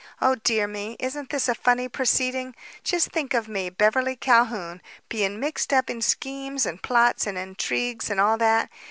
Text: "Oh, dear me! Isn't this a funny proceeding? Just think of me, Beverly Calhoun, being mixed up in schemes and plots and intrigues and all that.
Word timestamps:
"Oh, 0.19 0.33
dear 0.33 0.65
me! 0.67 0.95
Isn't 0.99 1.29
this 1.29 1.47
a 1.47 1.53
funny 1.53 1.87
proceeding? 1.87 2.55
Just 2.83 3.11
think 3.11 3.35
of 3.35 3.47
me, 3.47 3.69
Beverly 3.69 4.15
Calhoun, 4.15 4.81
being 5.09 5.39
mixed 5.39 5.71
up 5.71 5.91
in 5.91 6.01
schemes 6.01 6.65
and 6.65 6.81
plots 6.81 7.27
and 7.27 7.37
intrigues 7.37 8.09
and 8.09 8.19
all 8.19 8.39
that. 8.39 8.71